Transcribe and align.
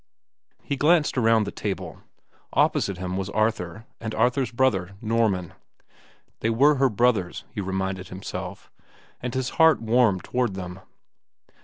He 0.63 0.75
glanced 0.77 1.15
around 1.15 1.43
the 1.43 1.51
table. 1.51 2.01
Opposite 2.53 2.97
him 2.97 3.17
was 3.17 3.29
Arthur, 3.29 3.85
and 3.99 4.15
Arthur's 4.15 4.51
brother, 4.51 4.95
Norman. 4.99 5.53
They 6.39 6.49
were 6.49 6.77
her 6.77 6.89
brothers, 6.89 7.43
he 7.51 7.61
reminded 7.61 8.07
himself, 8.07 8.71
and 9.21 9.35
his 9.35 9.49
heart 9.61 9.79
warmed 9.79 10.23
toward 10.23 10.55
them. 10.55 10.79